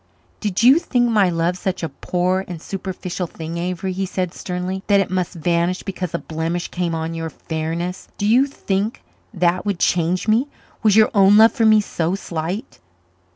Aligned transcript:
"Did 0.39 0.63
you 0.63 0.79
think 0.79 1.11
my 1.11 1.29
love 1.29 1.55
such 1.59 1.83
a 1.83 1.89
poor 1.89 2.43
and 2.47 2.59
superficial 2.59 3.27
thing, 3.27 3.59
Avery," 3.59 3.93
he 3.93 4.07
said 4.07 4.33
sternly, 4.33 4.81
"that 4.87 4.99
it 4.99 5.11
must 5.11 5.35
vanish 5.35 5.83
because 5.83 6.11
a 6.15 6.17
blemish 6.17 6.69
came 6.69 6.95
on 6.95 7.13
your 7.13 7.29
fairness? 7.29 8.07
Do 8.17 8.25
you 8.25 8.47
think 8.47 9.03
that 9.31 9.63
would 9.63 9.77
change 9.77 10.27
me? 10.27 10.47
Was 10.81 10.95
your 10.95 11.11
own 11.13 11.37
love 11.37 11.51
for 11.51 11.67
me 11.67 11.81
so 11.81 12.15
slight?" 12.15 12.79